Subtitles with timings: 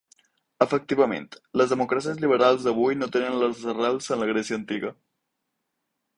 [0.65, 1.27] Efectivament,
[1.61, 4.93] les democràcies liberals d’avui no tenen les arrels en la Grècia antiga.